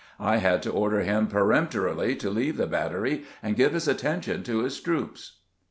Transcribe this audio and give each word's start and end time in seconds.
I 0.19 0.37
had 0.37 0.63
to 0.63 0.71
order 0.71 1.01
him 1.01 1.27
peremptorily 1.27 2.15
to 2.15 2.31
leave 2.31 2.57
the 2.57 2.65
battery 2.65 3.25
and 3.43 3.55
give 3.55 3.73
his 3.73 3.87
at 3.87 3.99
tention 3.99 4.41
to 4.45 4.63
his 4.63 4.79
troops." 4.81 5.41